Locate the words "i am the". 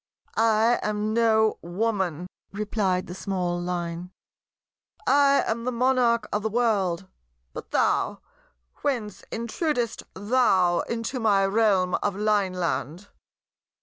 5.05-5.71